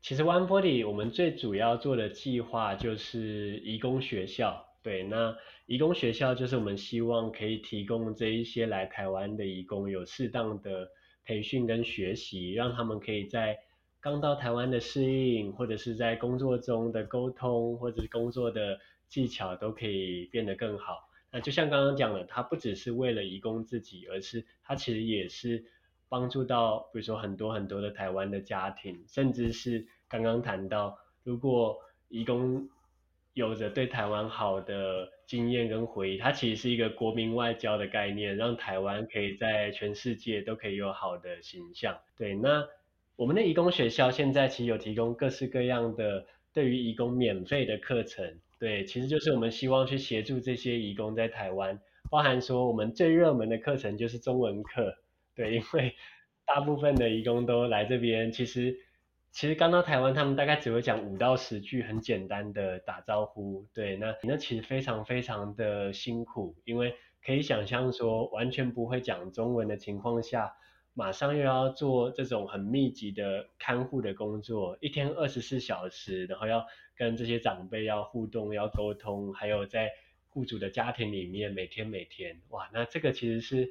[0.00, 4.67] 其实 One Forty 我们最主要做的计划就是义工学校。
[4.88, 5.36] 对，那
[5.66, 10.90] 移工学校就是我们希望可以提供这一些来台湾的移工有适当的
[11.26, 13.58] 培训跟学习，让他们可以在
[14.00, 21.10] 刚到台湾的适应，或者是在工作中的沟通，或者是工作的技巧都可以变得更好。
[21.30, 25.66] 那就像刚刚讲的，它不只是为了移工自己，而是它其实也是
[26.08, 31.76] 帮助到，比如说很多很多的台湾的家庭，甚至是刚刚谈到，如果
[32.08, 32.70] 移工。
[33.38, 41.96] 有着对台湾好的经验跟回忆，它其实是一个国民外交的概念，让台湾可以在全世界都可以有好的形象。
[42.16, 42.66] 对，那
[43.14, 48.40] 我们的移工学校现在其实有提供各式各样的对于移工免费的课程。
[48.58, 51.78] 对，其实就是我们希望去协助这些移工在台湾，
[52.10, 54.96] 包含说我们最热门的课程就是中文课。
[55.36, 55.94] 对，因为
[56.44, 58.76] 大部分的移工都来这边，其实。
[59.30, 70.52] 其实刚到台湾，他们大概只会讲五到十句很简单的打招呼，对，那那其实非常非常的辛苦，因为可以想象说完全不会讲中文的情况下，
[70.92, 76.66] 马上又要做这种很密集的看护的工作，一天二十四小时，然后要
[76.96, 79.90] 跟这些长辈要互动、要沟通，还有在
[80.30, 83.68] 雇主的家庭里面每天每天，哇，那这个其实是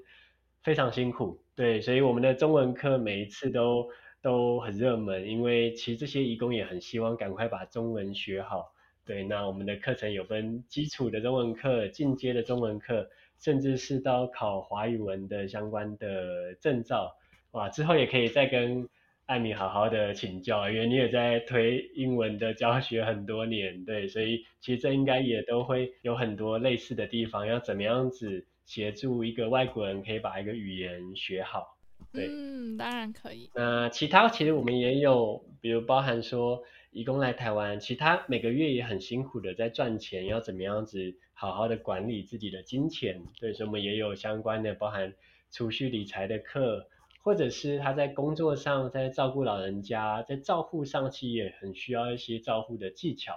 [0.61, 3.89] 非常辛苦，对，所以我们的中文课每一次都。
[4.27, 8.73] 都很热门，因为其实这些义工也很希望赶快把中文学好。
[9.05, 13.09] 对，那我们的课程有分基础的中文课、进阶的中文课，
[13.39, 17.15] 甚至是到考华语文的相关的证照。
[17.51, 18.89] 哇，之后也可以再跟
[19.27, 31.76] 艾米好好的请教，因为你也在推英文的教学很多年，对，所以其实这应该也都会有很多类似的地方，要怎么样子协助一个外国人可以把一个语言学好。
[32.17, 33.49] 对，嗯，当然可以。
[33.53, 43.21] 那其他其实我们也有，比如包含说，义工来台湾，其他每个月也很辛苦的在赚钱，要怎么样子好好的管理自己的金钱。
[43.39, 45.13] 对，所以我们也有相关的包含
[45.51, 46.87] 储蓄理财的课，
[47.21, 53.33] 或者是他在工作上，在照顾老人家，在照护上其实也很需要一些照护的技巧。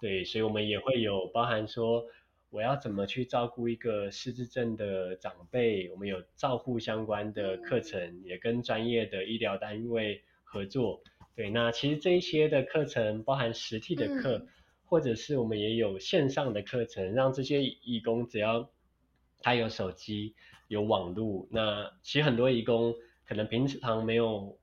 [0.00, 2.04] 对，所以我们也会有包含说。
[2.50, 5.88] 我要怎么去照顾一个失智症的长辈？
[5.90, 11.00] 我们有照护相关的课程，也跟专业的医疗单位合作。
[11.36, 14.46] 对，那其实这一些的课程包含实体的课，
[14.84, 18.68] 或者是我们也有线上的课程，让这些义工只要
[19.40, 20.34] 他有手机、
[20.66, 22.92] 有网络，那其实很多义工
[23.24, 24.58] 可能平常没有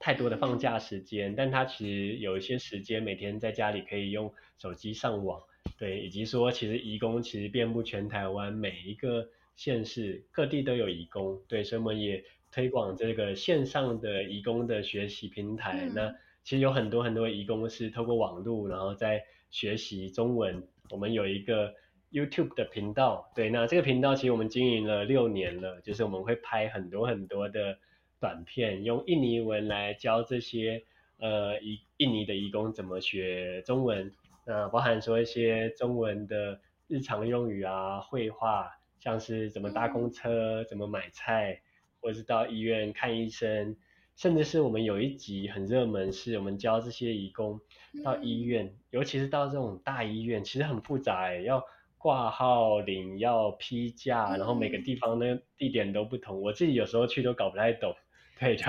[0.00, 5.40] 太多的放假时间，但他其实有一些时间每天在家里可以用手机上网。
[5.78, 11.40] 对，以及说，其实移工其实遍布全台湾每一个县市，各地都有移工。
[11.48, 15.86] 对，所以我们也推广这个线上的移工的学习平台。
[15.86, 20.62] 嗯、那其实有很多很多移工是透过网络，然后在学习中文。
[20.90, 21.74] 我们有一个
[22.12, 27.78] YouTube 的频道，对，那这个频道其实我们经营了六年了，就是我们会拍很多很多的
[28.18, 30.82] 短片，用印尼文来教这些
[31.18, 34.12] 呃移印尼的移工怎么学中文。
[34.44, 41.60] 那包含说一些中文的日常用语啊，绘画，像是怎么搭公车、怎么买菜，
[42.00, 43.76] 或者是到医院看医生，
[44.16, 47.60] 甚至是我们有一集很热门，是我们教这些义工
[48.02, 51.62] 到医院，尤其是到这种大医院，其实很复杂哎，要
[51.96, 54.78] 挂号、领药、批假，然后每个。
[54.78, 57.94] 地方的地点都不同，我自己有时候去都搞不太懂，
[58.38, 58.64] 对，就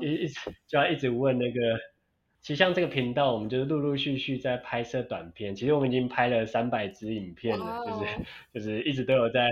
[0.00, 1.60] 一一直就要一直问那个。
[2.40, 5.54] 其实像这个频道，我们就是陆陆续续在拍摄短片。
[5.54, 8.06] 其实我们已经拍了三百支影片了，就是
[8.54, 9.50] 就是一直都有在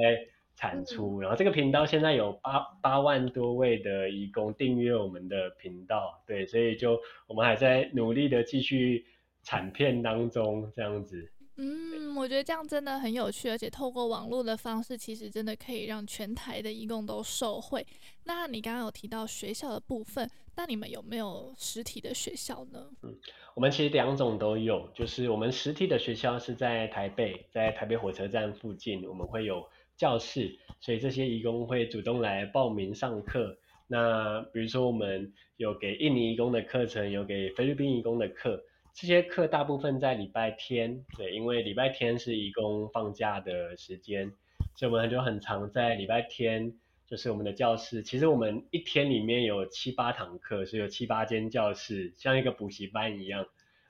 [0.55, 1.21] 产出。
[1.21, 9.05] 然后这个频道现在有八八万多位的义工订阅我们的频道，对，所以就我们还在努力的继续
[9.43, 11.31] 产片当中，这样子。
[11.59, 17.87] 嗯，我觉得这样真的很有趣，而且透过网络的方式，其实真的可以让全台的义工都受惠。
[18.25, 22.87] 那你刚刚有提到学校的部分，那你们有没有实体的学校呢？
[23.03, 23.15] 嗯，
[23.55, 33.57] 我们其实两种都有，就是我们实体的学校是在台北，在台北火车站附近，我们会有教室，所以这些义工会主动来报名上课。
[33.87, 38.63] 那比如说我们有给印尼义工的课程，有给菲律宾义工的课，
[38.99, 44.33] 这些课大部分在礼拜天，对，因为礼拜天是移工放假的时间，
[44.75, 46.73] 所以我们就很常在礼拜天，
[47.07, 53.47] 就是我们的教室，其实我们一天里面有七八堂课，是有七八间教室，像一个补习班一样，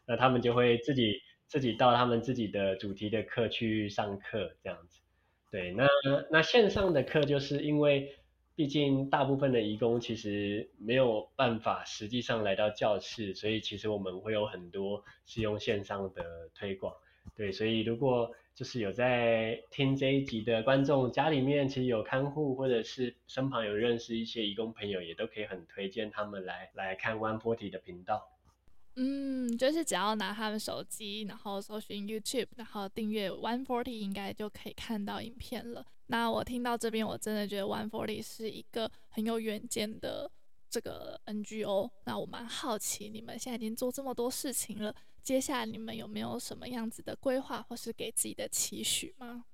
[0.08, 5.02] 那他们就会自己自己到他们自己的主题的课去上课，这样子。
[5.52, 5.86] 对，那
[6.32, 8.16] 那线上的课就是因为，
[8.56, 16.94] 毕竟大部分的义工其实没有办法实际上来到教室，所以其实我们会有很多是用线上的推广。
[17.36, 28.26] 对，所以如果就是有在听这一集的观众，家里面其实有看护，或者是身旁有认识一些义工朋友，也都可以很推荐他们来来看 One Forty 的频道。
[28.94, 35.84] 嗯，就是只要拿他们手机，然后搜寻 YouTube，然后订阅 One Forty，应该就可以看到影片了。
[36.06, 40.30] 那我听到这边，我真的觉得 One Forty 是一个很有远见的
[40.70, 41.90] 这个 NGO。
[42.04, 49.44] 那我蛮好奇，你们现在已经做这么多事情了，接下来你们有没有什么样子的规划，或是给自己的期许吗？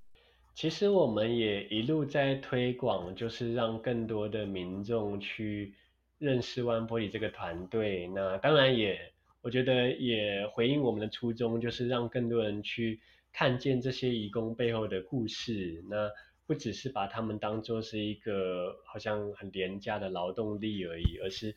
[0.55, 5.75] 其实我们也一路在推广，就是让更多的民众去
[6.19, 8.07] 认识 One Forty 这个团队。
[8.09, 9.11] 那当然也。
[9.45, 13.01] 我觉得也回应我们的初衷，就是让更多人去
[13.33, 15.83] 看见这些移工背后的故事。
[15.89, 16.09] 那
[16.47, 21.55] 不只是把他们当作是一个好像很廉价的劳动力而已，而是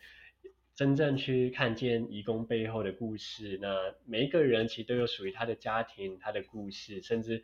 [0.75, 3.57] 真正去看见移工背后的故事。
[3.61, 7.43] 那每一个人其实都有属于他的家庭、他的故事，甚至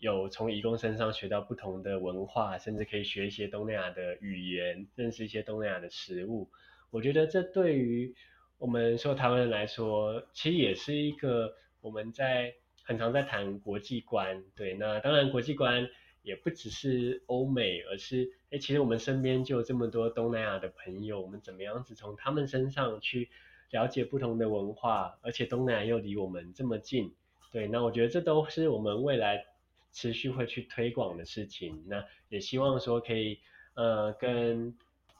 [0.00, 6.50] 有从移工身上学到不同的文化，甚至可以学一些东南亚的语言，认识一些东南亚的食物。
[6.90, 8.14] 我觉得这对于
[8.58, 12.54] 我们说台湾人来说，其实也是一个我们在
[12.84, 15.88] 很常在谈国际观，对，那当然国际观
[16.24, 23.30] 也不只是欧美，而是哎，其实我们身边就有这么多东南亚的朋友，我们怎么样子从他们身上去
[23.70, 27.14] 了解不同的文化，而且东南亚又离我们这么近，
[27.52, 29.46] 对，那我觉得这都是我们未来
[29.92, 33.38] 持续会去推广的事情，那也希望说可以
[33.74, 34.74] 呃跟。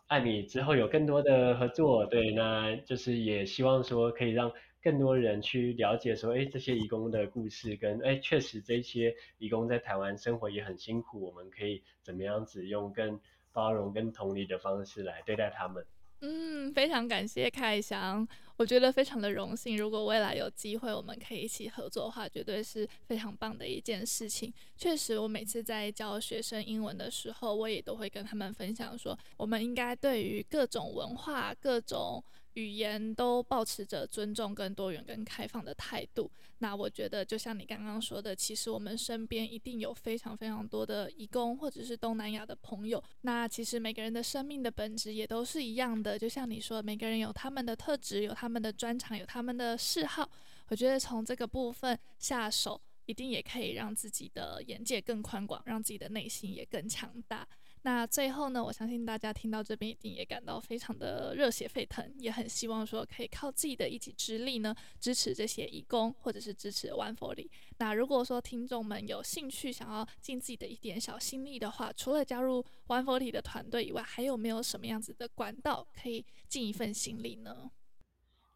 [0.06, 4.52] 爱米之后有更多的合作，对，那就是也希望说可以让
[4.84, 13.18] 更多人去了解说，哎，这些移工的故事跟，哎，确实这些移工在台湾生活也很辛苦，我们可以怎么样子用更
[13.50, 15.82] 包容、更同理的方式来对待他们。
[16.20, 18.28] 嗯，非常感谢凯翔，
[18.58, 19.74] 我觉得非常的荣幸。
[19.76, 24.52] 如果未来有机会，我们可以一起合作的话，绝对是非常棒的一件事情。
[24.76, 32.22] 确实，我每次在教学生英文的时候，我也都会跟他们分享说，我们应该对于各种文化、各种。
[32.54, 36.30] 语言都保持着尊重、跟多元、跟开放的态度。
[36.58, 43.02] 那我觉得，就像你刚刚说的，其实我们身边一定有非常非常多的移工或者是东南亚的朋友。
[43.22, 46.18] 那其实每个人的生命的本质也都是一样的。
[46.18, 50.28] 就像你说，每个人有他们的特质，有他们的专长，有他们的嗜好。
[50.68, 57.46] 我觉得从这个部分下手，一定也可以让自己的眼界更宽广，让自己的内心也更强大。
[57.86, 67.46] 那最后呢，我相信大家听到这边一定也感到非常的热血沸腾，也很希望说可以靠自己的一己之力呢，支持这些义工，或者是支持 One Forty。
[67.76, 77.70] 那如果说听众们有兴趣想要尽自己的一点小心力的话，除了加入 One Forty 的团队以外，还有没有什么样子的管道可以尽一份心力呢？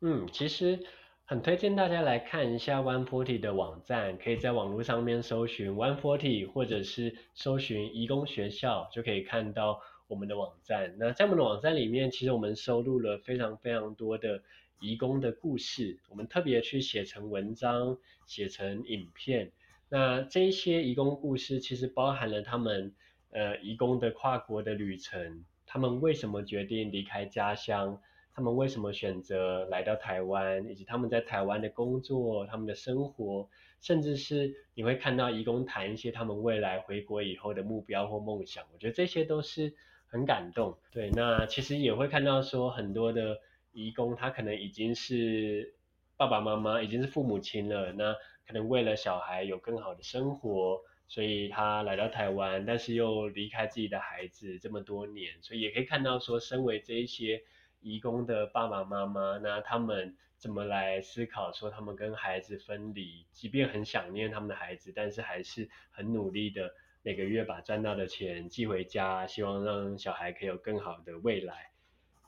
[0.00, 0.82] 嗯，其实。
[1.30, 10.96] 很推荐大家来看一下 One Forty 的网站，可以在网络上面搜寻 One Forty，或者是搜寻移工学校，就可以看到我们的网站。
[10.98, 14.42] 那在我们的网站里面，其实我们收录了非常非常多的
[14.80, 19.52] 移工的故事，我们特别去写成文章，写成影片。
[19.90, 22.94] 那这些移工故事，其实包含了他们
[23.32, 28.00] 呃移工的跨国的旅程，他们为什么决定离开家乡。
[28.38, 33.48] 他们为什么选择来到台湾，以及他们在台湾的工作、他们的生活，
[33.80, 39.74] 甚至是你会看到移工谈一些他们未来回国以后的目标或梦想，我觉得这些都是
[40.06, 40.78] 很感动。
[40.92, 43.40] 对，那其实也会看到说很多的
[43.72, 45.74] 移工，他可能已经是
[46.16, 48.14] 爸爸妈妈，已经是父母亲了，那
[48.46, 57.42] 可能为了小孩有更好的生活，所以他来到台湾，但是又离开自己的孩子这么多年，所以也可以看到说，身为这一些。
[57.80, 71.70] 移工的爸爸妈妈，那他们怎么来思考说他们跟孩子分离，即便很想念他们的孩子，但是还是很努力的每个月把赚到的钱寄回家，希望让小孩可以有更好的未来。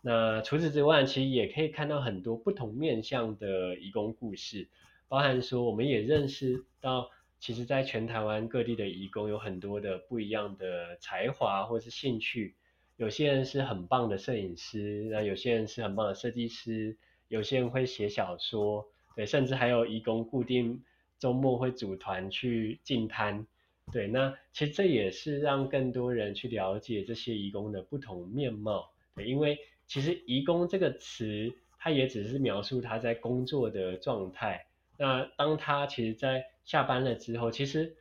[0.02, 4.68] 那除此之外，其实也可以看到很多不同面向的移工故事，
[5.08, 12.54] 包含说我们也认识到，其实在全台湾各地的移工有很多的不一样的才华或是兴趣。
[13.00, 16.98] 有些人是很棒的摄影师，那有些人是很棒的设计师，
[17.28, 18.86] 有些人会写小说，
[19.16, 20.84] 对，甚至还有移工固定
[21.18, 23.46] 周末会组团去进摊，
[23.90, 34.66] 对，那其实这也是让更多人去了解这些移工的不同面貌，对，因为其实移工这个词，它也只是描述他在工作的状态，
[34.98, 37.96] 那当他其实在下班了之后，其实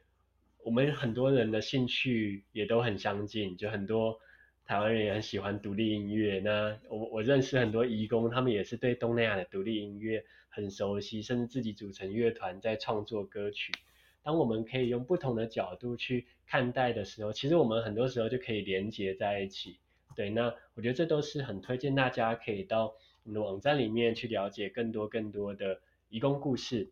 [0.62, 4.20] 我们很多人的兴趣也都很相近，就很多
[4.70, 6.40] 台湾人也很喜欢独立音乐。
[6.42, 13.74] 那我我认识很多移工，他们也是对东南亚的独立音乐很熟悉，甚至自己组成乐团在创作歌曲。
[14.22, 19.80] 当我们可以用不同的角度去看待的时候，其实我们很多时候就可以连接在一起。
[20.16, 22.94] 对，那我觉得这都是很推荐大家可以到
[23.24, 26.92] 我们的网站里面去了解更多更多的移工故事。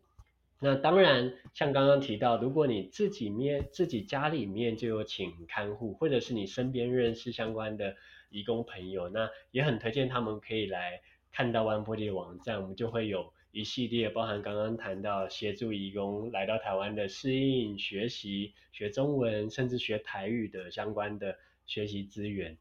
[0.60, 7.94] 那当然，像刚刚提到，如果你自己面自己家里面就有请看护，或者是你身边认识相关的
[8.28, 11.00] 移工朋友，那也很推荐他们可以来
[11.30, 21.36] 看到 One-Forty 的网站，我们就会有一系列包含刚刚谈到协助移工来到台湾的适应、学习、学中文，甚至学台语的相关的
[21.66, 22.58] 学习资源。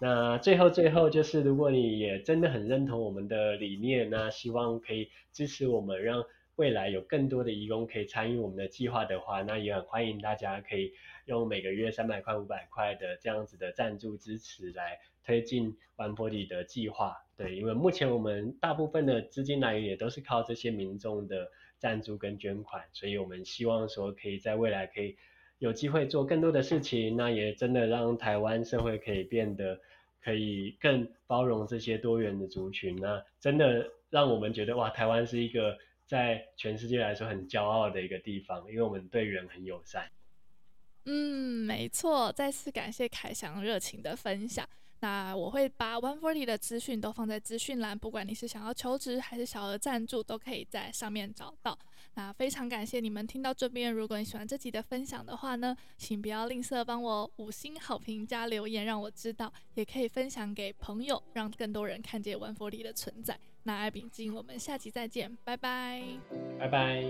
[0.00, 6.24] 那最后最后就是，如果你也真的很认同我们的理念，那希望可以支持我们，让
[6.58, 10.92] 未来有更多的义工可以参与我们的计划的话，那也很欢迎大家可以
[11.24, 17.16] 用每个月三百块、五百块的这样子的赞助支持来推进万波里的计划。
[17.36, 21.48] 对，因为目前我们大部分的资金来源也都是靠这些民众的
[21.78, 25.16] 赞助跟捐款，所以我们希望说可以在未来可以
[25.60, 29.78] 有机会做更多的事情，那也真的让台湾社会可以变得
[30.20, 35.78] 可以更包容这些多元的族群，那真的让我们觉得哇，台湾是一个。
[36.08, 40.10] 在全世界来说很骄傲的一个地方，因为我们对人很友善。
[41.04, 42.32] 嗯，没错。
[42.32, 44.66] 再次感谢凯翔热情的分享。
[45.00, 51.78] 那我会把 One-Forty 的资讯都放在资讯栏，不管你是想要求职还是小额赞助，都可以在上面找到。
[52.14, 63.38] 那非常感谢你们听到这边，如果你喜欢这集的分享的话呢，请不要吝啬帮我五星好评加留言，让我知道，也可以分享给朋友，让更多人看见 One-Forty 的存在。
[63.68, 66.02] 那爱秉净，我们下期再见，拜拜，
[66.58, 67.04] 拜拜。